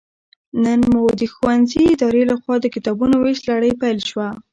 نن 0.63 0.79
مو 0.91 1.03
د 1.19 1.21
ښوونځي 1.33 1.83
ادارې 1.93 2.23
لخوا 2.31 2.55
د 2.61 2.65
کتابونو 2.75 3.15
ويش 3.23 3.39
لړۍ 3.49 3.71
پيل 3.81 3.99
شوه 4.09 4.27